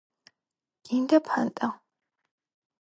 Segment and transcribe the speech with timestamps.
[0.85, 1.67] გინდა ფანტა